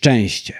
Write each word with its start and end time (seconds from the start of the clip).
Szczęście. 0.00 0.54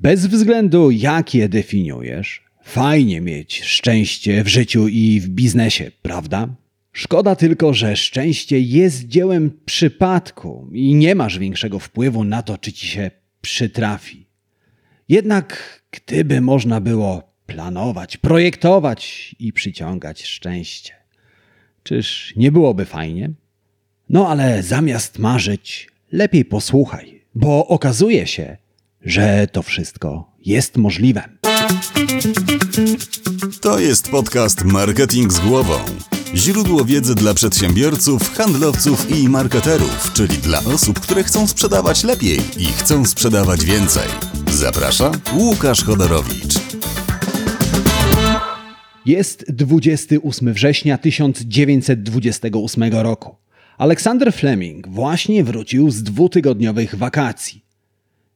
Bez 0.00 0.26
względu 0.26 0.90
jak 0.90 1.34
je 1.34 1.48
definiujesz, 1.48 2.44
fajnie 2.62 3.20
mieć 3.20 3.62
szczęście 3.62 4.44
w 4.44 4.48
życiu 4.48 4.88
i 4.88 5.20
w 5.20 5.28
biznesie, 5.28 5.90
prawda? 6.02 6.48
Szkoda 6.92 7.36
tylko, 7.36 7.74
że 7.74 7.96
szczęście 7.96 8.60
jest 8.60 9.06
dziełem 9.08 9.58
przypadku 9.64 10.68
i 10.72 10.94
nie 10.94 11.14
masz 11.14 11.38
większego 11.38 11.78
wpływu 11.78 12.24
na 12.24 12.42
to, 12.42 12.58
czy 12.58 12.72
ci 12.72 12.86
się 12.86 13.10
przytrafi. 13.40 14.26
Jednak 15.08 15.80
gdyby 15.90 16.40
można 16.40 16.80
było 16.80 17.22
planować, 17.46 18.16
projektować 18.16 19.34
i 19.38 19.52
przyciągać 19.52 20.22
szczęście, 20.22 20.92
czyż 21.82 22.32
nie 22.36 22.52
byłoby 22.52 22.84
fajnie? 22.84 23.30
No 24.08 24.28
ale 24.28 24.62
zamiast 24.62 25.18
marzyć, 25.18 25.88
lepiej 26.12 26.44
posłuchaj, 26.44 27.22
bo 27.34 27.66
okazuje 27.66 28.26
się, 28.26 28.56
że 29.04 29.46
to 29.52 29.62
wszystko 29.62 30.32
jest 30.44 30.76
możliwe. 30.76 31.22
To 33.60 33.78
jest 33.78 34.10
podcast 34.10 34.64
Marketing 34.64 35.32
z 35.32 35.38
głową. 35.38 35.74
Źródło 36.34 36.84
wiedzy 36.84 37.14
dla 37.14 37.34
przedsiębiorców, 37.34 38.34
handlowców 38.34 39.10
i 39.10 39.28
marketerów, 39.28 40.12
czyli 40.14 40.38
dla 40.38 40.58
osób, 40.58 41.00
które 41.00 41.22
chcą 41.24 41.46
sprzedawać 41.46 42.04
lepiej 42.04 42.38
i 42.56 42.64
chcą 42.64 43.04
sprzedawać 43.04 43.64
więcej. 43.64 44.08
Zaprasza 44.50 45.12
Łukasz 45.34 45.84
Chodorowicz. 45.84 46.54
Jest 49.06 49.52
28 49.52 50.52
września 50.52 50.98
1928 50.98 52.92
roku. 52.92 53.36
Aleksander 53.78 54.32
Fleming 54.32 54.88
właśnie 54.88 55.44
wrócił 55.44 55.90
z 55.90 56.02
dwutygodniowych 56.02 56.94
wakacji. 56.94 57.64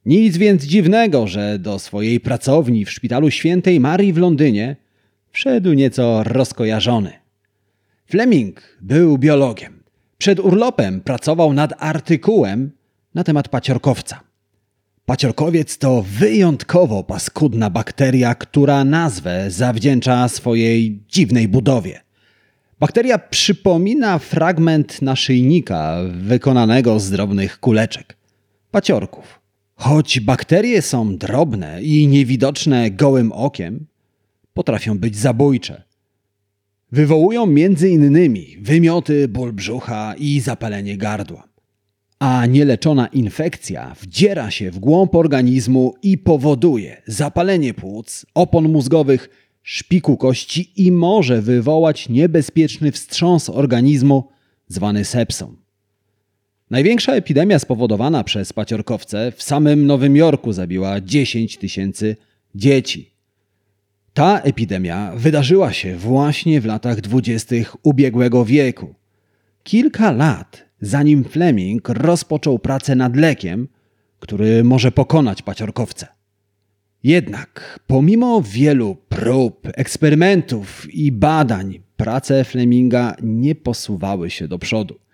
Nic 0.06 0.37
więc 0.37 0.65
dziwnego, 0.65 1.27
że 1.27 1.59
do 1.59 1.78
swojej 1.78 2.20
pracowni 2.20 2.84
w 2.84 2.91
szpitalu 2.91 3.30
świętej 3.30 3.80
Marii 3.80 4.12
w 4.12 4.19
Londynie 4.19 4.77
wszedł 5.30 5.72
nieco 5.72 6.22
rozkojarzony. 6.22 7.12
Fleming 8.06 8.78
był 8.80 9.19
biologiem. 9.19 9.83
Przed 10.19 10.41
urlopem 10.41 11.00
pracował 11.00 11.53
nad 11.53 11.72
artykułem 11.78 12.70
na 13.14 13.25
temat 13.25 13.48
paciorkowca. 13.48 14.20
Paciorkowiec 15.06 15.78
to 15.78 16.03
wyjątkowo 16.03 17.05
paskudna 17.05 17.70
bakteria, 17.70 18.34
która 18.34 18.84
nazwę 18.84 19.50
zawdzięcza 19.50 20.28
swojej 20.28 21.00
dziwnej 21.08 21.48
budowie. 21.48 22.00
Bakteria 22.80 23.19
przypomina 23.19 24.19
fragment 24.19 25.02
naszyjnika 25.02 25.98
wykonanego 26.12 27.00
z 27.00 27.11
drobnych 27.11 27.61
kuleczek 27.61 28.17
paciorków. 28.70 29.45
Choć 29.78 30.20
bakterie 30.20 30.82
są 30.82 31.16
drobne 31.16 31.82
i 31.82 32.08
niewidoczne 32.08 32.91
gołym 32.91 33.32
okiem, 33.32 33.86
potrafią 34.55 34.98
być 34.98 35.16
zabójcze. 35.16 35.83
Wywołują 36.92 37.55
innymi 37.91 38.56
wymioty, 38.60 39.28
ból 39.28 39.52
brzucha 39.52 40.14
i 40.18 40.41
zapalenie 40.41 40.96
gardła. 40.96 41.48
A 42.18 42.46
nieleczona 42.46 43.06
infekcja 43.06 43.94
wdziera 44.00 44.50
się 44.50 44.70
w 44.70 44.78
głąb 44.78 45.14
organizmu 45.14 45.94
i 46.02 46.18
powoduje 46.18 47.02
zapalenie 47.06 47.74
płuc, 47.74 48.27
opon 48.34 48.68
mózgowych, 48.68 49.28
szpiku 49.62 50.16
kości 50.16 50.72
i 50.77 50.92
może 50.92 51.42
wywołać 51.42 52.08
niebezpieczny 52.08 52.92
wstrząs 52.92 53.50
organizmu 53.50 54.28
zwany 54.68 55.05
sepsą. 55.05 55.66
Największa 56.70 57.12
epidemia 57.12 57.59
spowodowana 57.59 58.25
przez 58.25 58.53
paciorkowce 58.53 59.33
w 59.36 59.42
samym 59.42 59.86
Nowym 59.86 60.17
Jorku 60.17 60.53
zabiła 60.53 61.00
10 61.00 61.56
tysięcy 61.56 62.17
dzieci. 62.55 63.11
Ta 64.14 64.41
epidemia 64.41 65.12
wydarzyła 65.17 65.73
się 65.73 65.97
właśnie 65.97 66.61
w 66.61 66.67
latach 66.67 67.00
dwudziestych 67.00 67.77
ubiegłego 67.83 68.45
wieku. 68.45 68.95
Kilka 69.63 70.13
lat 70.13 70.64
zanim 70.80 71.24
Fleming 71.24 71.89
rozpoczął 71.89 72.58
pracę 72.58 72.95
nad 72.95 73.17
lekiem, 73.17 73.69
który 74.20 74.64
może 74.64 74.92
pokonać 74.92 75.42
paciorkowce. 75.42 76.07
Jednak 77.02 77.80
pomimo 77.86 78.42
wielu 78.42 78.96
prób, 79.08 79.69
eksperymentów 79.74 80.95
i 80.95 81.13
badań, 81.13 81.80
prace 81.96 82.45
Fleminga 82.45 83.17
nie 83.23 83.55
posuwały 83.55 84.30
się 84.30 84.48
do 84.48 84.58
przodu. 84.58 85.05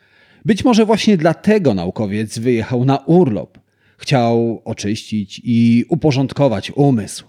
Być 0.45 0.65
może 0.65 0.87
właśnie 0.87 1.17
dlatego 1.17 1.75
naukowiec 1.75 2.39
wyjechał 2.39 2.85
na 2.85 2.99
urlop. 2.99 3.59
Chciał 3.97 4.63
oczyścić 4.65 5.41
i 5.45 5.85
uporządkować 5.89 6.71
umysł. 6.71 7.25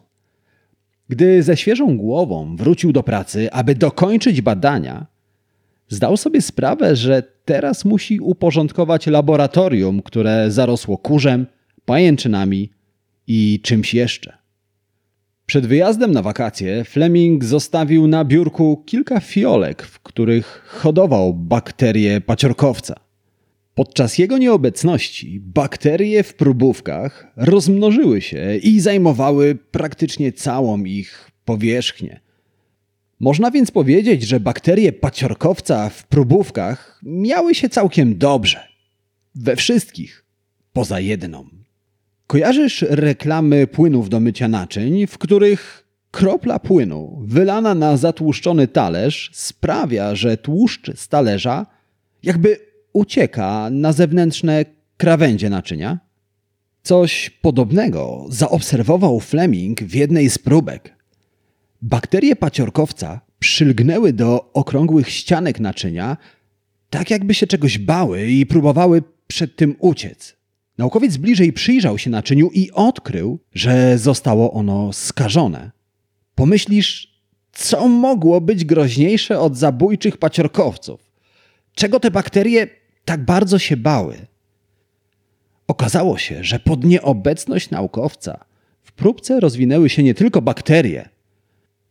Gdy 1.09 1.43
ze 1.43 1.57
świeżą 1.57 1.97
głową 1.97 2.55
wrócił 2.55 2.91
do 2.91 3.03
pracy, 3.03 3.51
aby 3.51 3.75
dokończyć 3.75 4.41
badania, 4.41 5.05
zdał 5.89 6.17
sobie 6.17 6.41
sprawę, 6.41 6.95
że 6.95 7.23
teraz 7.45 7.85
musi 7.85 8.19
uporządkować 8.19 9.07
laboratorium, 9.07 10.01
które 10.01 10.51
zarosło 10.51 10.97
kurzem, 10.97 11.45
pajęczynami 11.85 12.69
i 13.27 13.59
czymś 13.63 13.93
jeszcze. 13.93 14.42
Przed 15.45 15.65
wyjazdem 15.65 16.11
na 16.11 16.21
wakacje 16.21 16.83
Fleming 16.83 17.43
zostawił 17.45 18.07
na 18.07 18.25
biurku 18.25 18.83
kilka 18.85 19.19
fiolek, 19.19 19.83
w 19.83 19.99
których 19.99 20.65
hodował 20.67 21.33
bakterie 21.33 22.21
paciorkowca. 22.21 22.95
Podczas 23.75 24.17
jego 24.17 24.37
nieobecności 24.37 25.39
bakterie 25.39 26.23
w 26.23 26.33
próbówkach 26.33 27.27
rozmnożyły 27.35 28.21
się 28.21 28.55
i 28.55 28.79
zajmowały 28.79 29.55
praktycznie 29.55 30.31
całą 30.31 30.83
ich 30.83 31.31
powierzchnię. 31.45 32.19
Można 33.19 33.51
więc 33.51 33.71
powiedzieć, 33.71 34.23
że 34.23 34.39
bakterie 34.39 34.93
paciorkowca 34.93 35.89
w 35.89 36.07
próbówkach 36.07 36.99
miały 37.03 37.55
się 37.55 37.69
całkiem 37.69 38.17
dobrze. 38.17 38.67
We 39.35 39.55
wszystkich, 39.55 40.25
poza 40.73 40.99
jedną. 40.99 41.62
Kojarzysz 42.33 42.85
reklamy 42.89 43.67
płynów 43.67 44.09
do 44.09 44.19
mycia 44.19 44.47
naczyń, 44.47 45.07
w 45.07 45.17
których 45.17 45.87
kropla 46.11 46.59
płynu 46.59 47.21
wylana 47.25 47.75
na 47.75 47.97
zatłuszczony 47.97 48.67
talerz 48.67 49.31
sprawia, 49.33 50.15
że 50.15 50.37
tłuszcz 50.37 50.91
z 50.95 51.07
talerza 51.07 51.65
jakby 52.23 52.57
ucieka 52.93 53.69
na 53.71 53.93
zewnętrzne 53.93 54.65
krawędzie 54.97 55.49
naczynia? 55.49 55.99
Coś 56.83 57.29
podobnego 57.29 58.25
zaobserwował 58.29 59.19
Fleming 59.19 59.83
w 59.83 59.95
jednej 59.95 60.29
z 60.29 60.37
próbek. 60.37 60.95
Bakterie 61.81 62.35
paciorkowca 62.35 63.21
przylgnęły 63.39 64.13
do 64.13 64.51
okrągłych 64.53 65.09
ścianek 65.09 65.59
naczynia, 65.59 66.17
tak 66.89 67.09
jakby 67.09 67.33
się 67.33 67.47
czegoś 67.47 67.77
bały 67.77 68.27
i 68.27 68.45
próbowały 68.45 69.03
przed 69.27 69.55
tym 69.55 69.75
uciec. 69.79 70.42
Naukowiec 70.77 71.17
bliżej 71.17 71.53
przyjrzał 71.53 71.97
się 71.97 72.09
naczyniu 72.09 72.49
i 72.53 72.71
odkrył, 72.71 73.39
że 73.53 73.97
zostało 73.97 74.53
ono 74.53 74.93
skażone. 74.93 75.71
Pomyślisz, 76.35 77.21
co 77.51 77.87
mogło 77.87 78.41
być 78.41 78.65
groźniejsze 78.65 79.39
od 79.39 79.57
zabójczych 79.57 80.17
paciorkowców? 80.17 81.11
Czego 81.75 81.99
te 81.99 82.11
bakterie 82.11 82.67
tak 83.05 83.25
bardzo 83.25 83.59
się 83.59 83.77
bały? 83.77 84.17
Okazało 85.67 86.17
się, 86.17 86.43
że 86.43 86.59
pod 86.59 86.83
nieobecność 86.83 87.69
naukowca 87.69 88.45
w 88.83 88.91
próbce 88.91 89.39
rozwinęły 89.39 89.89
się 89.89 90.03
nie 90.03 90.13
tylko 90.13 90.41
bakterie, 90.41 91.09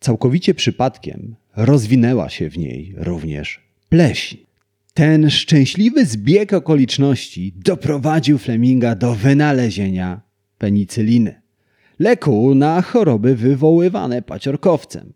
Całkowicie 0.03 0.55
przypadkiem 0.55 1.35
rozwinęła 1.57 2.29
się 2.29 2.51
w 2.51 2.59
niej 2.59 2.95
również 2.97 3.61
pleśń. 3.89 4.37
Ten 4.95 5.31
szczęśliwy 5.31 6.07
zbieg 6.07 6.53
okoliczności 6.53 7.53
doprowadził 7.57 8.39
Fleminga 8.39 8.95
do 8.95 9.15
wynalezienia 9.15 10.21
penicyliny, 10.59 11.43
leku 11.99 12.55
na 12.55 12.83
choroby 12.83 13.37
wywoływane 13.37 14.23
paciorkowcem. 14.23 15.13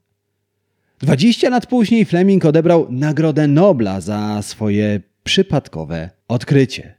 20 0.98 1.50
lat 1.50 1.66
później 1.66 2.04
Fleming 2.04 2.44
odebrał 2.44 2.86
Nagrodę 2.90 3.48
Nobla 3.48 4.00
za 4.00 4.42
swoje 4.42 5.00
przypadkowe 5.24 6.10
odkrycie. 6.28 6.94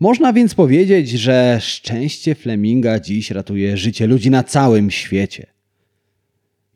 Można 0.00 0.32
więc 0.32 0.54
powiedzieć, 0.54 1.10
że 1.10 1.58
szczęście 1.60 2.34
Fleminga 2.34 3.00
dziś 3.00 3.30
ratuje 3.30 3.76
życie 3.76 4.06
ludzi 4.06 4.30
na 4.30 4.42
całym 4.42 4.90
świecie. 4.90 5.46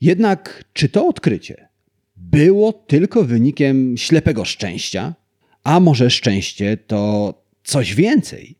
Jednak 0.00 0.64
czy 0.72 0.88
to 0.88 1.06
odkrycie 1.06 1.68
było 2.16 2.72
tylko 2.72 3.24
wynikiem 3.24 3.96
ślepego 3.96 4.44
szczęścia? 4.44 5.14
A 5.64 5.80
może 5.80 6.10
szczęście 6.10 6.76
to 6.76 7.34
coś 7.64 7.94
więcej? 7.94 8.56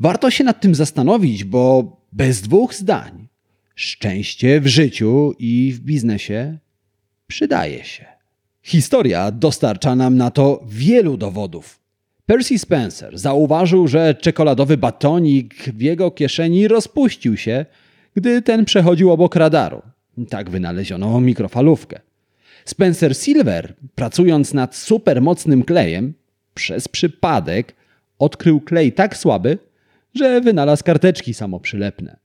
Warto 0.00 0.30
się 0.30 0.44
nad 0.44 0.60
tym 0.60 0.74
zastanowić, 0.74 1.44
bo 1.44 1.96
bez 2.12 2.40
dwóch 2.40 2.74
zdań 2.74 3.28
szczęście 3.74 4.60
w 4.60 4.66
życiu 4.66 5.34
i 5.38 5.72
w 5.72 5.80
biznesie 5.80 6.58
przydaje 7.26 7.84
się. 7.84 8.04
Historia 8.62 9.30
dostarcza 9.30 9.96
nam 9.96 10.16
na 10.16 10.30
to 10.30 10.64
wielu 10.68 11.16
dowodów. 11.16 11.80
Percy 12.26 12.58
Spencer 12.58 13.18
zauważył, 13.18 13.88
że 13.88 14.14
czekoladowy 14.14 14.76
batonik 14.76 15.54
w 15.54 15.80
jego 15.80 16.10
kieszeni 16.10 16.68
rozpuścił 16.68 17.36
się, 17.36 17.66
gdy 18.16 18.42
ten 18.42 18.64
przechodził 18.64 19.10
obok 19.10 19.36
radaru. 19.36 19.82
Tak 20.28 20.50
wynaleziono 20.50 21.20
mikrofalówkę. 21.20 22.00
Spencer 22.64 23.16
Silver, 23.16 23.74
pracując 23.94 24.54
nad 24.54 24.76
supermocnym 24.76 25.62
klejem, 25.62 26.14
przez 26.54 26.88
przypadek 26.88 27.74
odkrył 28.18 28.60
klej 28.60 28.92
tak 28.92 29.16
słaby, 29.16 29.58
że 30.14 30.40
wynalazł 30.40 30.84
karteczki 30.84 31.34
samoprzylepne. 31.34 32.16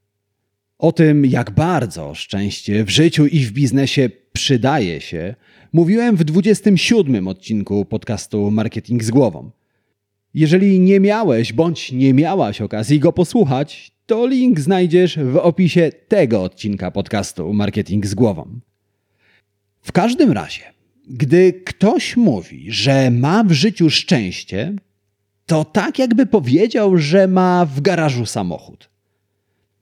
O 0.77 0.91
tym, 0.91 1.25
jak 1.25 1.51
bardzo 1.51 2.13
szczęście 2.15 2.83
w 2.83 2.89
życiu 2.89 3.25
i 3.25 3.39
w 3.39 3.51
biznesie 3.51 4.09
przydaje 4.33 5.01
się, 5.01 5.35
mówiłem 5.73 6.15
w 6.15 6.23
27 6.23 7.27
odcinku 7.27 7.85
podcastu 7.85 8.51
Marketing 8.51 9.03
z 9.03 9.11
głową. 9.11 9.51
Jeżeli 10.33 10.79
nie 10.79 10.99
miałeś 10.99 11.53
bądź 11.53 11.91
nie 11.91 12.13
miałaś 12.13 12.61
okazji 12.61 12.99
go 12.99 13.13
posłuchać, 13.13 13.91
to 14.05 14.27
link 14.27 14.59
znajdziesz 14.59 15.19
w 15.19 15.37
opisie 15.37 15.91
tego 16.07 16.43
odcinka 16.43 16.91
podcastu 16.91 17.53
Marketing 17.53 18.05
z 18.05 18.15
głową. 18.15 18.59
W 19.81 19.91
każdym 19.91 20.31
razie, 20.31 20.74
gdy 21.07 21.53
ktoś 21.53 22.17
mówi, 22.17 22.71
że 22.71 23.11
ma 23.11 23.43
w 23.43 23.51
życiu 23.51 23.89
szczęście, 23.89 24.73
to 25.45 25.65
tak 25.65 25.99
jakby 25.99 26.25
powiedział, 26.25 26.97
że 26.97 27.27
ma 27.27 27.65
w 27.65 27.81
garażu 27.81 28.25
samochód. 28.25 28.89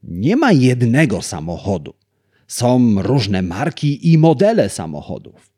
Nie 0.03 0.35
ma 0.35 0.51
jednego 0.51 1.21
samochodu. 1.21 1.93
Są 2.47 3.01
różne 3.01 3.41
marki 3.41 4.11
i 4.11 4.17
modele 4.17 4.69
samochodów. 4.69 5.53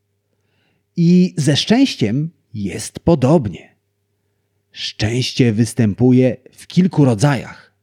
I 0.98 1.34
ze 1.38 1.58
szczęściem 1.58 2.30
jest 2.54 3.00
podobnie. 3.00 3.76
Szczęście 4.72 5.54
występuje 5.54 6.38
w 6.52 6.68
kilku 6.68 7.06
rodzajach. 7.06 7.76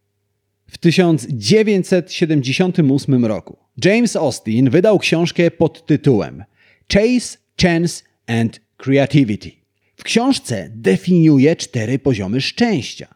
W 0.67 0.79
1978 0.79 3.25
roku 3.25 3.57
James 3.85 4.17
Austin 4.17 4.71
wydał 4.71 4.99
książkę 4.99 5.51
pod 5.51 5.87
tytułem 5.87 6.45
Chase, 6.93 7.39
Chance 7.63 8.03
and 8.27 8.61
Creativity. 8.77 9.51
W 9.97 10.03
książce 10.03 10.71
definiuje 10.75 11.57
cztery 11.57 11.99
poziomy 11.99 12.41
szczęścia. 12.41 13.15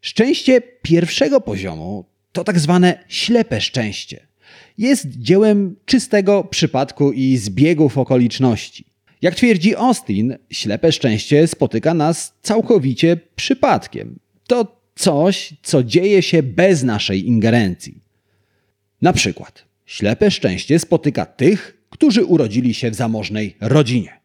Szczęście 0.00 0.60
pierwszego 0.82 1.40
poziomu 1.40 2.04
to 2.32 2.44
tak 2.44 2.58
zwane 2.58 3.04
ślepe 3.08 3.60
szczęście. 3.60 4.26
Jest 4.78 5.06
dziełem 5.06 5.76
czystego 5.84 6.44
przypadku 6.44 7.12
i 7.12 7.36
zbiegów 7.36 7.98
okoliczności. 7.98 8.84
Jak 9.22 9.34
twierdzi 9.34 9.76
Austin, 9.76 10.36
ślepe 10.50 10.92
szczęście 10.92 11.46
spotyka 11.46 11.94
nas 11.94 12.34
całkowicie 12.42 13.16
przypadkiem. 13.36 14.18
To 14.46 14.80
coś, 14.94 15.54
co 15.62 15.84
dzieje 15.84 16.22
się 16.22 16.42
bez 16.42 16.82
naszej 16.82 17.26
ingerencji. 17.26 18.00
Na 19.02 19.12
przykład, 19.12 19.64
ślepe 19.86 20.30
szczęście 20.30 20.78
spotyka 20.78 21.26
tych, 21.26 21.83
którzy 21.94 22.24
urodzili 22.24 22.74
się 22.74 22.90
w 22.90 22.94
zamożnej 22.94 23.56
rodzinie, 23.60 24.20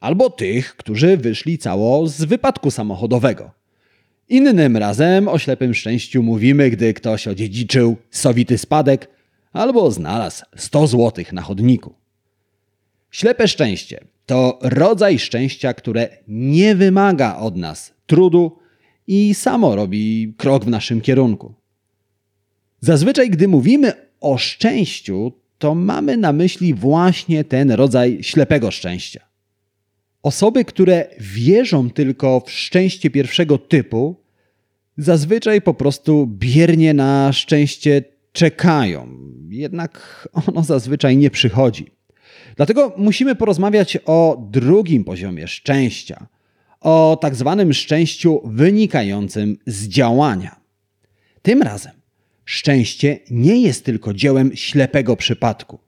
albo 0.00 0.30
tych, 0.30 0.76
którzy 0.76 1.16
wyszli 1.16 1.58
cało 1.58 2.06
z 2.08 2.24
wypadku 2.24 2.70
samochodowego. 2.70 3.50
Innym 4.28 4.76
razem 4.76 5.28
o 5.28 5.38
ślepym 5.38 5.74
szczęściu 5.74 6.22
mówimy, 6.22 6.70
gdy 6.70 6.94
ktoś 6.94 7.28
odziedziczył 7.28 7.96
sowity 8.10 8.58
spadek 8.58 9.08
albo 9.52 9.90
znalazł 9.90 10.44
100 10.56 10.86
złotych 10.86 11.32
na 11.32 11.42
chodniku. 11.42 11.94
Ślepe 13.10 13.48
szczęście 13.48 14.04
to 14.26 14.58
rodzaj 14.62 15.18
szczęścia, 15.18 15.74
które 15.74 16.08
nie 16.28 16.74
wymaga 16.74 17.36
od 17.36 17.56
nas 17.56 17.94
trudu 18.06 18.58
i 19.06 19.34
samo 19.34 19.76
robi 19.76 20.34
krok 20.36 20.64
w 20.64 20.68
naszym 20.68 21.00
kierunku. 21.00 21.54
Zazwyczaj, 22.80 23.30
gdy 23.30 23.48
mówimy 23.48 23.92
o 24.20 24.38
szczęściu, 24.38 25.32
to 25.62 25.74
mamy 25.74 26.16
na 26.16 26.32
myśli 26.32 26.74
właśnie 26.74 27.44
ten 27.44 27.70
rodzaj 27.70 28.18
ślepego 28.22 28.70
szczęścia. 28.70 29.20
Osoby, 30.22 30.64
które 30.64 31.06
wierzą 31.20 31.90
tylko 31.90 32.40
w 32.40 32.50
szczęście 32.50 33.10
pierwszego 33.10 33.58
typu, 33.58 34.16
zazwyczaj 34.96 35.62
po 35.62 35.74
prostu 35.74 36.26
biernie 36.26 36.94
na 36.94 37.32
szczęście 37.32 38.04
czekają, 38.32 39.08
jednak 39.48 40.28
ono 40.32 40.62
zazwyczaj 40.62 41.16
nie 41.16 41.30
przychodzi. 41.30 41.86
Dlatego 42.56 42.94
musimy 42.96 43.34
porozmawiać 43.34 43.98
o 44.06 44.46
drugim 44.50 45.04
poziomie 45.04 45.48
szczęścia, 45.48 46.26
o 46.80 47.18
tak 47.20 47.34
zwanym 47.34 47.72
szczęściu 47.72 48.40
wynikającym 48.44 49.58
z 49.66 49.88
działania. 49.88 50.60
Tym 51.42 51.62
razem 51.62 52.01
szczęście 52.44 53.18
nie 53.30 53.60
jest 53.60 53.84
tylko 53.84 54.14
dziełem 54.14 54.56
ślepego 54.56 55.16
przypadku. 55.16 55.78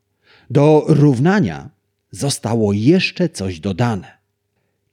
Do 0.50 0.84
równania 0.88 1.70
zostało 2.10 2.72
jeszcze 2.72 3.28
coś 3.28 3.60
dodane. 3.60 4.18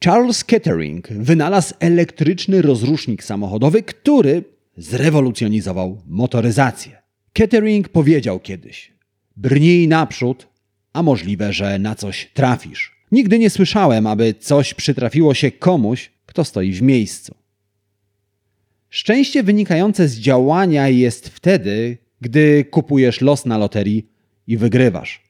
Charles 0.06 0.44
Kettering 0.44 1.08
wynalazł 1.08 1.74
elektryczny 1.80 2.62
rozrusznik 2.62 3.24
samochodowy, 3.24 3.84
który 3.84 4.44
zrewolucjonizował 4.78 6.02
motoryzację. 6.08 7.02
Kettering 7.34 7.90
powiedział 7.90 8.40
kiedyś: 8.40 8.94
Brnij 9.38 9.88
naprzód, 9.88 10.48
a 10.94 11.04
możliwe, 11.04 11.54
że 11.54 11.80
na 11.80 11.96
coś 11.96 12.32
trafisz. 12.34 13.02
Nigdy 13.12 13.40
nie 13.40 13.50
słyszałem, 13.50 14.08
aby 14.08 14.34
coś 14.34 14.74
przytrafiło 14.74 15.34
się 15.34 15.52
komuś, 15.52 16.12
kto 16.26 16.44
stoi 16.44 16.72
w 16.74 16.82
miejscu. 16.82 17.36
Szczęście 18.94 19.44
wynikające 19.44 20.08
z 20.08 20.20
działania 20.20 20.88
jest 20.88 21.30
wtedy, 21.30 21.98
gdy 22.22 22.66
kupujesz 22.66 23.22
los 23.22 23.46
na 23.46 23.58
loterii 23.58 24.08
i 24.48 24.58
wygrywasz. 24.58 25.24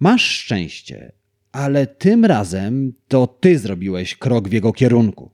Masz 0.00 0.22
szczęście, 0.22 1.12
ale 1.52 1.86
tym 1.86 2.24
razem 2.24 2.92
to 3.08 3.26
ty 3.26 3.58
zrobiłeś 3.58 4.16
krok 4.16 4.48
w 4.48 4.52
jego 4.52 4.72
kierunku. 4.72 5.30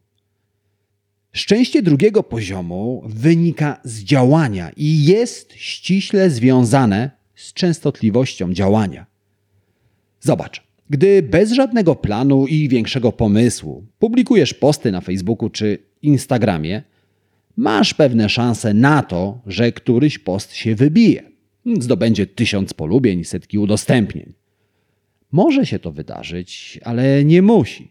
Szczęście 1.33 1.83
drugiego 1.83 2.23
poziomu 2.23 3.03
wynika 3.07 3.81
z 3.85 4.03
działania 4.03 4.71
i 4.77 5.05
jest 5.05 5.53
ściśle 5.53 6.31
związane 6.31 7.11
z 7.35 7.53
częstotliwością 7.53 8.55
działania. 8.55 9.07
Zobacz, 10.21 10.63
gdy 10.91 11.23
bez 11.23 11.53
żadnego 11.53 11.97
planu 11.97 12.47
i 12.47 12.69
większego 12.69 13.13
pomysłu 13.13 13.87
publikujesz 13.99 14.55
posty 14.55 14.93
na 14.93 15.01
Facebooku 15.01 15.51
czy 15.51 15.79
Instagramie, 16.03 16.83
masz 17.57 17.95
pewne 17.95 18.29
szanse 18.29 18.75
na 18.75 19.03
to, 19.03 19.41
że 19.47 19.73
któryś 19.73 20.19
post 20.19 20.55
się 20.55 20.75
wybije. 20.75 21.23
Zdobędzie 21.81 22.27
tysiąc 22.27 22.75
polubień 22.75 23.21
i 23.21 23.25
setki 23.25 23.59
udostępnień. 23.59 24.33
Może 25.33 25.67
się 25.67 25.79
to 25.79 25.93
wydarzyć, 25.93 26.81
ale 26.85 27.25
nie 27.25 27.43
musi. 27.43 27.89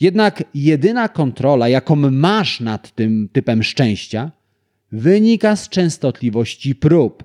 Jednak 0.00 0.44
jedyna 0.54 1.08
kontrola, 1.08 1.68
jaką 1.68 1.96
masz 1.96 2.60
nad 2.60 2.94
tym 2.94 3.28
typem 3.32 3.62
szczęścia, 3.62 4.32
wynika 4.92 5.56
z 5.56 5.68
częstotliwości 5.68 6.74
prób. 6.74 7.24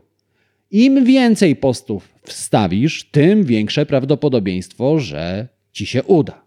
Im 0.71 1.05
więcej 1.05 1.55
postów 1.55 2.09
wstawisz, 2.23 3.09
tym 3.11 3.43
większe 3.43 3.85
prawdopodobieństwo, 3.85 4.99
że 4.99 5.47
ci 5.71 5.85
się 5.85 6.03
uda. 6.03 6.41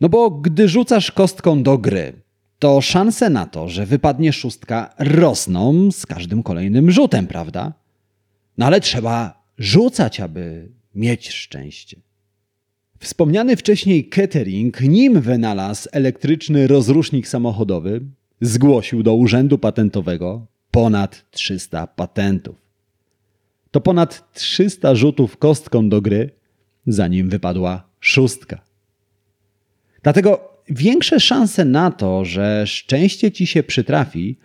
No 0.00 0.08
bo 0.08 0.30
gdy 0.30 0.68
rzucasz 0.68 1.12
kostką 1.12 1.62
do 1.62 1.78
gry, 1.78 2.12
to 2.58 2.80
szanse 2.80 3.30
na 3.30 3.46
to, 3.46 3.68
że 3.68 3.86
wypadnie 3.86 4.32
szóstka, 4.32 4.94
rosną 4.98 5.92
z 5.92 6.06
każdym 6.06 6.42
kolejnym 6.42 6.90
rzutem, 6.90 7.26
prawda? 7.26 7.72
No 8.58 8.66
ale 8.66 8.80
trzeba 8.80 9.42
rzucać, 9.58 10.20
aby 10.20 10.68
mieć 10.94 11.30
szczęście. 11.30 12.00
Wspomniany 12.98 13.56
wcześniej 13.56 14.08
Kettering, 14.08 14.80
nim 14.80 15.20
wynalazł 15.20 15.88
elektryczny 15.92 16.66
rozrusznik 16.66 17.28
samochodowy, 17.28 18.00
zgłosił 18.40 19.02
do 19.02 19.14
Urzędu 19.14 19.58
Patentowego 19.58 20.46
ponad 20.70 21.30
300 21.30 21.86
patentów. 21.86 22.56
To 23.70 23.80
ponad 23.80 24.32
300 24.32 24.94
rzutów 24.94 25.36
kostką 25.36 25.88
do 25.88 26.00
gry, 26.00 26.30
zanim 26.86 27.28
wypadła 27.28 27.88
szóstka. 28.00 28.60
Dlatego 30.02 30.55
większe 30.68 31.20
szanse 31.20 31.64
na 31.64 31.90
to, 31.90 32.24
że 32.24 32.66
szczęście 32.66 33.32
ci 33.32 33.46
się 33.46 33.62
przytrafi, 33.62 34.38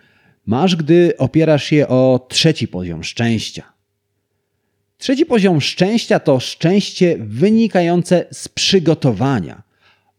masz, 0.46 0.76
gdy 0.76 1.14
opierasz 1.18 1.72
je 1.72 1.88
o 1.88 2.26
trzeci 2.28 2.68
poziom 2.68 3.04
szczęścia. 3.04 3.72
Trzeci 4.98 5.26
poziom 5.26 5.60
szczęścia 5.60 6.20
to 6.20 6.40
szczęście 6.40 7.16
wynikające 7.20 8.26
z 8.32 8.48
przygotowania. 8.48 9.62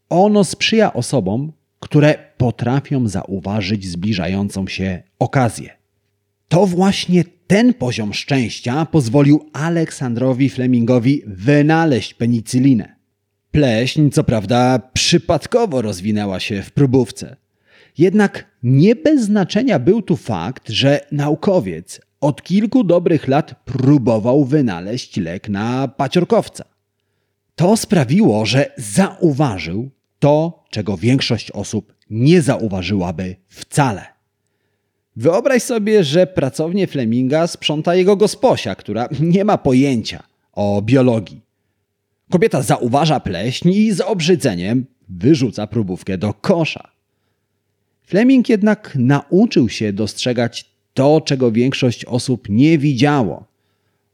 Ono 0.08 0.44
sprzyja 0.44 0.92
osobom, 0.92 1.52
które 1.80 2.14
potrafią 2.36 3.08
zauważyć 3.08 3.86
zbliżającą 3.86 4.68
się 4.68 5.02
okazję. 5.18 5.70
To 6.48 6.66
właśnie 6.66 7.24
ten 7.46 7.74
poziom 7.74 8.14
szczęścia 8.14 8.86
pozwolił 8.86 9.50
Aleksandrowi 9.52 10.50
Flemingowi 10.50 11.22
wynaleźć 11.26 12.14
penicylinę. 12.14 12.96
Pleśń, 13.54 14.10
co 14.10 14.24
prawda, 14.24 14.78
przypadkowo 14.92 15.82
rozwinęła 15.82 16.40
się 16.40 16.62
w 16.62 16.72
próbówce. 16.72 17.36
Jednak 17.98 18.44
nie 18.62 18.96
bez 18.96 19.22
znaczenia 19.22 19.78
był 19.78 20.02
tu 20.02 20.16
fakt, 20.16 20.68
że 20.68 21.00
naukowiec 21.12 22.00
od 22.20 22.42
kilku 22.42 22.84
dobrych 22.84 23.28
lat 23.28 23.64
próbował 23.64 24.44
wynaleźć 24.44 25.16
lek 25.16 25.48
na 25.48 25.88
paciorkowca. 25.88 26.64
To 27.56 27.76
sprawiło, 27.76 28.46
że 28.46 28.72
zauważył 28.76 29.90
to, 30.18 30.64
czego 30.70 30.96
większość 30.96 31.50
osób 31.50 31.94
nie 32.10 32.42
zauważyłaby 32.42 33.36
wcale. 33.48 34.02
Wyobraź 35.16 35.62
sobie, 35.62 36.04
że 36.04 36.26
pracownię 36.26 36.86
Fleminga 36.86 37.46
sprząta 37.46 37.94
jego 37.94 38.16
gosposia, 38.16 38.74
która 38.74 39.08
nie 39.20 39.44
ma 39.44 39.58
pojęcia 39.58 40.22
o 40.52 40.82
biologii. 40.82 41.43
Kobieta 42.30 42.62
zauważa 42.62 43.20
pleśń 43.20 43.68
i 43.68 43.92
z 43.92 44.00
obrzydzeniem 44.00 44.86
wyrzuca 45.08 45.66
próbówkę 45.66 46.18
do 46.18 46.34
kosza. 46.34 46.90
Fleming 48.02 48.48
jednak 48.48 48.96
nauczył 48.98 49.68
się 49.68 49.92
dostrzegać 49.92 50.70
to, 50.94 51.20
czego 51.20 51.52
większość 51.52 52.04
osób 52.04 52.48
nie 52.48 52.78
widziało 52.78 53.46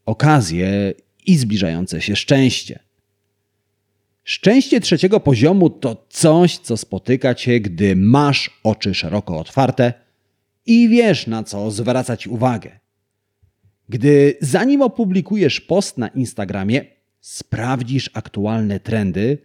okazje 0.07 0.95
i 1.26 1.37
zbliżające 1.37 2.00
się 2.00 2.17
szczęście. 2.17 2.79
Szczęście 4.25 4.81
trzeciego 4.81 5.21
poziomu 5.21 5.71
to 5.71 6.07
coś, 6.09 6.59
co 6.59 6.76
spotyka 6.76 7.35
cię, 7.35 7.61
gdy 7.61 7.97
masz 7.97 8.61
oczy 8.62 8.95
szeroko 8.95 9.38
otwarte 9.38 9.93
i 10.67 10.88
wiesz, 10.88 11.26
na 11.26 11.45
co 11.45 11.71
zwracać 11.71 12.26
uwagę. 12.26 12.79
Gdy 13.88 14.37
zanim 14.40 14.83
opublikujesz 14.83 15.61
post 15.61 15.99
na 15.99 16.09
Instagramie, 16.09 16.85
sprawdzisz 17.21 18.11
aktualne 18.15 18.81
trendy, 18.81 19.39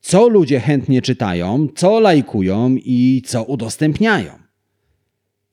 co 0.00 0.28
ludzie 0.28 0.60
chętnie 0.60 1.02
czytają, 1.02 1.68
co 1.74 2.00
lajkują 2.00 2.76
i 2.76 3.22
co 3.26 3.44
udostępniają. 3.44 4.32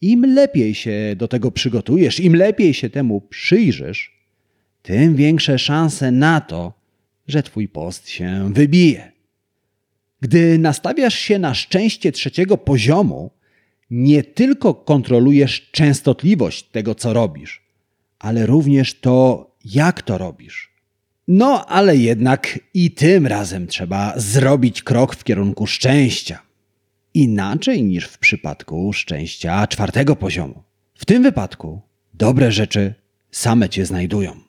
Im 0.01 0.33
lepiej 0.33 0.75
się 0.75 1.15
do 1.17 1.27
tego 1.27 1.51
przygotujesz, 1.51 2.19
im 2.19 2.35
lepiej 2.35 2.73
się 2.73 2.89
temu 2.89 3.21
przyjrzysz, 3.21 4.23
tym 4.81 5.15
większe 5.15 5.59
szanse 5.59 6.11
na 6.11 6.41
to, 6.41 6.73
że 7.27 7.43
Twój 7.43 7.67
post 7.67 8.09
się 8.09 8.53
wybije. 8.53 9.11
Gdy 10.21 10.57
nastawiasz 10.57 11.15
się 11.15 11.39
na 11.39 11.53
szczęście 11.53 12.11
trzeciego 12.11 12.57
poziomu, 12.57 13.31
nie 13.89 14.23
tylko 14.23 14.73
kontrolujesz 14.73 15.69
częstotliwość 15.71 16.63
tego, 16.63 16.95
co 16.95 17.13
robisz, 17.13 17.61
ale 18.19 18.45
również 18.45 18.99
to, 18.99 19.51
jak 19.65 20.01
to 20.01 20.17
robisz. 20.17 20.72
No, 21.27 21.65
ale 21.65 21.97
jednak 21.97 22.59
i 22.73 22.91
tym 22.91 23.27
razem 23.27 23.67
trzeba 23.67 24.13
zrobić 24.17 24.83
krok 24.83 25.15
w 25.15 25.23
kierunku 25.23 25.67
szczęścia. 25.67 26.39
Inaczej 27.13 27.83
niż 27.83 28.05
w 28.05 28.17
przypadku 28.17 28.93
szczęścia 28.93 29.67
czwartego 29.67 30.15
poziomu. 30.15 30.63
W 30.95 31.05
tym 31.05 31.23
wypadku 31.23 31.81
dobre 32.13 32.51
rzeczy 32.51 32.93
same 33.31 33.69
cię 33.69 33.85
znajdują. 33.85 34.39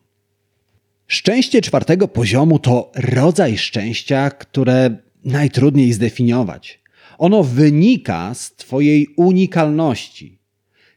Szczęście 1.07 1.61
czwartego 1.61 2.09
poziomu 2.09 2.59
to 2.59 2.93
rodzaj 2.95 3.59
szczęścia, 3.59 4.31
które 4.31 4.97
najtrudniej 5.25 5.93
zdefiniować. 5.93 6.81
Ono 7.19 7.43
wynika 7.43 8.35
z 8.35 8.53
Twojej 8.53 9.09
unikalności, 9.17 10.39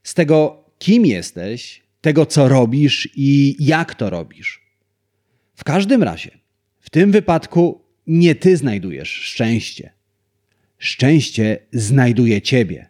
z 0.03 0.13
tego, 0.13 0.63
kim 0.79 1.05
jesteś, 1.05 1.83
tego, 2.01 2.25
co 2.25 2.47
robisz 2.47 3.09
i 3.15 3.55
jak 3.59 3.95
to 3.95 4.09
robisz. 4.09 4.66
W 5.57 5.63
każdym 5.63 6.03
razie, 6.03 6.31
w 6.79 6.89
tym 6.89 7.11
wypadku 7.11 7.81
nie 8.07 8.35
Ty 8.35 8.57
znajdujesz 8.57 9.09
szczęście. 9.09 9.91
Szczęście 10.77 11.57
znajduje 11.73 12.41
Ciebie. 12.41 12.87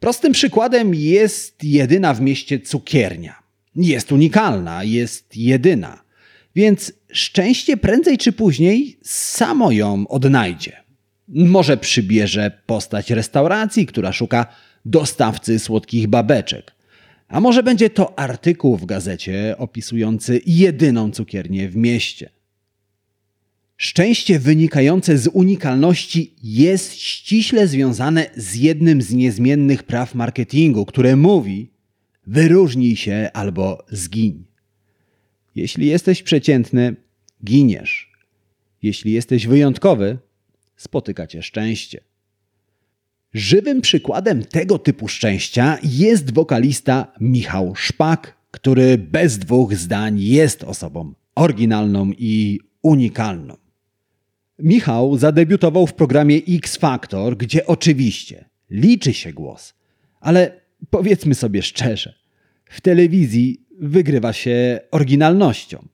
Prostym 0.00 0.32
przykładem 0.32 0.94
jest 0.94 1.64
jedyna 1.64 2.14
w 2.14 2.20
mieście 2.20 2.60
cukiernia. 2.60 3.42
Jest 3.76 4.12
unikalna, 4.12 4.84
jest 4.84 5.36
jedyna, 5.36 6.02
więc 6.54 6.92
szczęście 7.12 7.76
prędzej 7.76 8.18
czy 8.18 8.32
później 8.32 8.98
samo 9.02 9.70
ją 9.70 10.08
odnajdzie. 10.08 10.82
Może 11.28 11.76
przybierze 11.76 12.60
postać 12.66 13.10
restauracji, 13.10 13.86
która 13.86 14.12
szuka 14.12 14.46
dostawcy 14.84 15.58
słodkich 15.58 16.06
babeczek. 16.06 16.72
A 17.32 17.40
może 17.40 17.62
będzie 17.62 17.90
to 17.90 18.18
artykuł 18.18 18.76
w 18.76 18.86
gazecie 18.86 19.54
opisujący 19.58 20.40
jedyną 20.46 21.10
cukiernię 21.10 21.68
w 21.68 21.76
mieście. 21.76 22.30
Szczęście 23.76 24.38
wynikające 24.38 25.18
z 25.18 25.26
unikalności 25.26 26.34
jest 26.42 26.94
ściśle 26.94 27.68
związane 27.68 28.30
z 28.36 28.54
jednym 28.54 29.02
z 29.02 29.12
niezmiennych 29.12 29.82
praw 29.82 30.14
marketingu, 30.14 30.86
które 30.86 31.16
mówi: 31.16 31.70
wyróżnij 32.26 32.96
się 32.96 33.30
albo 33.34 33.84
zgiń. 33.90 34.44
Jeśli 35.54 35.86
jesteś 35.86 36.22
przeciętny, 36.22 36.96
giniesz. 37.44 38.12
Jeśli 38.82 39.12
jesteś 39.12 39.46
wyjątkowy, 39.46 40.18
spotyka 40.76 41.26
cię 41.26 41.42
szczęście. 41.42 42.00
Żywym 43.34 43.80
przykładem 43.80 44.44
tego 44.44 44.78
typu 44.78 45.08
szczęścia 45.08 45.78
jest 45.82 46.34
wokalista 46.34 47.12
Michał 47.20 47.74
Szpak, 47.76 48.36
który 48.50 48.98
bez 48.98 49.38
dwóch 49.38 49.74
zdań 49.76 50.20
jest 50.20 50.64
osobą 50.64 51.14
oryginalną 51.34 52.10
i 52.18 52.60
unikalną. 52.82 53.56
Michał 54.58 55.16
zadebiutował 55.18 55.86
w 55.86 55.94
programie 55.94 56.40
X 56.48 56.76
Factor, 56.76 57.36
gdzie 57.36 57.66
oczywiście 57.66 58.44
liczy 58.70 59.14
się 59.14 59.32
głos, 59.32 59.74
ale 60.20 60.60
powiedzmy 60.90 61.34
sobie 61.34 61.62
szczerze, 61.62 62.14
w 62.64 62.80
telewizji 62.80 63.66
wygrywa 63.78 64.32
się 64.32 64.80
oryginalnością. 64.90 65.88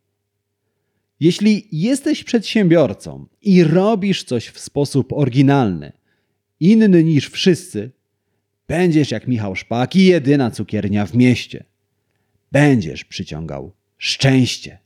Jeśli 1.21 1.69
jesteś 1.73 2.25
przedsiębiorcą 2.25 3.27
i 3.43 3.65
robisz 3.65 4.25
coś 4.25 4.49
w 4.49 4.59
sposób 4.59 5.13
oryginalny, 5.13 5.93
inny 6.61 7.05
niż 7.05 7.29
wszyscy, 7.31 7.91
będziesz 8.69 9.11
jak 9.11 9.29
Michał 9.29 9.57
Szpak 9.57 9.97
i 9.97 10.05
jedyna 10.05 10.51
cukiernia 10.51 11.07
w 11.07 11.15
mieście. 11.15 11.65
Będziesz 12.53 13.05
przyciągał 13.05 13.73
szczęście. 13.99 14.79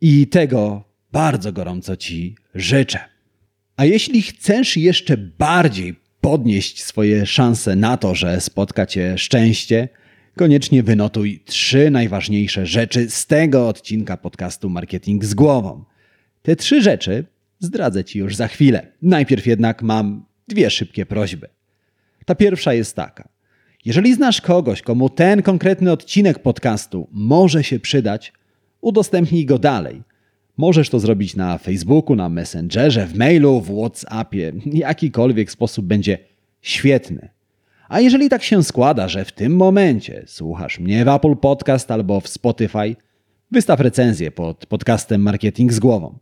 I 0.00 0.26
tego 0.26 0.84
bardzo 1.12 1.52
gorąco 1.52 1.96
Ci 1.96 2.36
życzę. 2.54 2.98
A 3.76 3.84
jeśli 3.84 4.22
chcesz 4.22 4.76
jeszcze 4.76 5.16
bardziej 5.16 5.94
podnieść 6.20 6.84
swoje 6.84 7.26
szanse 7.26 7.76
na 7.76 7.96
to, 7.96 8.14
że 8.14 8.40
spotka 8.40 8.86
Cię 8.86 9.18
szczęście, 9.18 9.88
koniecznie 10.36 10.82
wynotuj 10.82 11.40
trzy 11.44 11.90
najważniejsze 11.90 12.66
rzeczy 12.66 13.10
z 13.10 13.26
tego 13.26 13.68
odcinka 13.68 14.16
podcastu 14.16 14.70
Marketing 14.70 15.24
z 15.24 15.34
głową. 15.34 15.84
Te 16.42 16.56
trzy 16.56 16.82
rzeczy 16.82 17.24
zdradzę 17.58 18.04
Ci 18.04 18.18
już 18.18 18.36
za 18.36 18.48
chwilę. 18.48 18.92
Najpierw 19.02 19.46
jednak 19.46 19.82
mam 19.82 20.25
dwie 20.48 20.70
szybkie 20.70 21.06
prośby. 21.06 21.48
Ta 22.24 22.34
pierwsza 22.34 22.74
jest 22.74 22.96
taka. 22.96 23.28
Jeżeli 23.84 24.14
znasz 24.14 24.40
kogoś, 24.40 24.82
komu 24.82 25.08
ten 25.08 25.42
konkretny 25.42 25.92
odcinek 25.92 26.38
podcastu 26.38 27.08
może 27.12 27.64
się 27.64 27.80
przydać, 27.80 28.32
udostępnij 28.80 29.46
go 29.46 29.58
dalej. 29.58 30.02
Możesz 30.56 30.90
to 30.90 31.00
zrobić 31.00 31.36
na 31.36 31.58
Facebooku, 31.58 32.16
na 32.16 32.28
Messengerze, 32.28 33.06
w 33.06 33.18
mailu, 33.18 33.60
w 33.60 33.78
WhatsAppie. 33.78 34.52
Jakikolwiek 34.66 35.50
sposób 35.50 35.86
będzie 35.86 36.18
świetny. 36.62 37.28
A 37.88 38.00
jeżeli 38.00 38.28
tak 38.28 38.42
się 38.42 38.64
składa, 38.64 39.08
że 39.08 39.24
w 39.24 39.32
tym 39.32 39.56
momencie 39.56 40.22
słuchasz 40.26 40.78
mnie 40.78 41.04
w 41.04 41.08
Apple 41.08 41.36
Podcast 41.36 41.90
albo 41.90 42.20
w 42.20 42.28
Spotify, 42.28 42.96
wystaw 43.50 43.80
recenzję 43.80 44.30
pod 44.30 44.66
podcastem 44.66 45.22
Marketing 45.22 45.72
z 45.72 45.78
głową. 45.78 46.18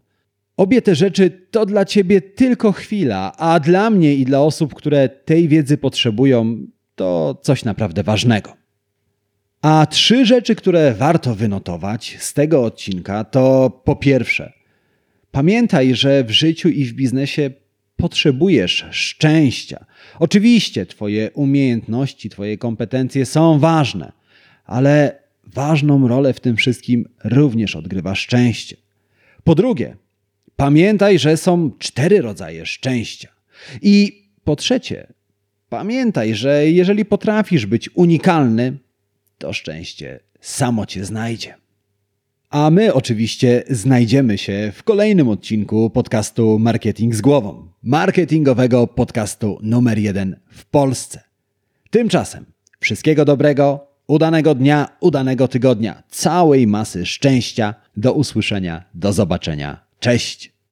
Obie 0.57 0.83
te 0.83 0.95
rzeczy 0.95 1.31
to 1.51 1.67
dla 1.67 1.85
ciebie 1.85 2.21
tylko 2.21 2.73
chwila, 2.73 3.33
a 3.37 3.61
dla 3.61 3.91
mnie 3.91 4.15
i 4.15 4.25
dla 4.25 4.41
osób, 4.41 4.75
które 4.75 5.09
tej 5.09 5.49
wiedzy 5.49 5.79
potrzebują, 5.79 6.67
to 6.95 7.41
coś 7.43 7.65
naprawdę 7.65 8.03
ważnego. 8.03 8.57
A 9.63 9.87
trzy 9.87 10.27
rzeczy, 10.27 10.55
które 10.55 10.95
warto 10.95 11.35
wynotować 11.35 12.17
z 12.21 12.33
tego 12.33 12.65
odcinka, 12.65 13.25
to 13.25 13.71
po 13.85 13.97
pierwsze, 13.97 14.53
pamiętaj, 15.31 15.95
że 15.95 16.25
w 16.25 16.31
życiu 16.31 16.69
i 16.69 16.85
w 16.85 16.93
biznesie 16.93 17.51
potrzebujesz 17.97 18.87
szczęścia. 18.91 19.85
Oczywiście, 20.19 20.87
Twoje 20.87 21.31
umiejętności, 21.31 22.31
Twoje 22.31 22.59
kompetencje 22.59 23.27
są 23.27 23.59
ważne, 23.59 24.13
ale 24.65 25.19
ważną 25.45 26.09
rolę 26.09 26.33
w 26.33 26.41
tym 26.41 26.57
wszystkim 26.57 27.09
również 27.25 27.77
odgrywa 27.77 28.15
szczęście. 28.15 28.77
Po 29.45 29.55
drugie, 29.55 29.97
pamiętaj, 30.57 31.19
że 31.19 31.37
są 31.37 31.71
cztery 31.79 32.21
rodzaje 32.21 32.67
szczęścia. 32.67 33.29
I 33.83 34.25
po 34.45 34.57
trzecie, 34.57 35.13
pamiętaj, 35.69 36.35
że 36.35 36.71
jeżeli 36.71 37.05
potrafisz 37.05 37.67
być 37.67 37.91
unikalny, 37.95 38.79
to 39.39 39.53
szczęście 39.53 40.21
samo 40.41 40.87
cię 40.87 41.05
znajdzie. 41.05 41.55
A 42.51 42.71
my 42.71 42.95
oczywiście 42.95 43.63
znajdziemy 43.71 44.39
się 44.39 44.73
w 44.75 44.83
kolejnym 44.83 45.29
odcinku 45.29 45.91
podcastu 45.91 46.59
Marketing 46.59 47.15
z 47.15 47.21
głową. 47.21 47.69
Marketingowego 47.83 48.87
podcastu 48.87 49.59
numer 49.63 49.99
jeden 49.99 50.37
w 50.49 50.65
Polsce. 50.65 51.21
Tymczasem 51.91 52.45
wszystkiego 52.81 53.25
dobrego, 53.25 53.87
udanego 54.07 54.55
dnia, 54.55 54.89
udanego 55.01 55.49
tygodnia, 55.49 56.03
całej 56.11 56.67
masy 56.67 57.07
szczęścia. 57.07 57.75
Do 57.97 58.13
usłyszenia, 58.13 58.85
do 58.95 59.13
zobaczenia. 59.13 59.84
Cześć! 60.05 60.54